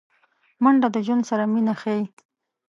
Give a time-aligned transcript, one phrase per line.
[0.63, 2.03] منډه د ژوند سره مینه ښيي